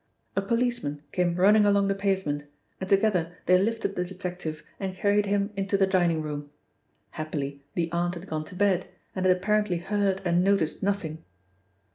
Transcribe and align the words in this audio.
A 0.35 0.41
policeman 0.41 1.03
came 1.11 1.35
running 1.35 1.63
along 1.63 1.87
the 1.87 1.93
pavement, 1.93 2.45
and 2.79 2.89
together 2.89 3.37
they 3.45 3.59
lifted 3.61 3.95
the 3.95 4.03
detective 4.03 4.63
and 4.79 4.95
carried 4.95 5.27
him 5.27 5.51
into 5.55 5.77
the 5.77 5.85
dining 5.85 6.23
room. 6.23 6.49
Happily 7.11 7.61
the 7.75 7.91
aunt 7.91 8.15
had 8.15 8.25
gone 8.27 8.45
to 8.45 8.55
bed, 8.55 8.87
and 9.15 9.27
had 9.27 9.37
apparently 9.37 9.77
heard 9.77 10.19
and 10.25 10.43
noticed 10.43 10.81
nothing. 10.81 11.23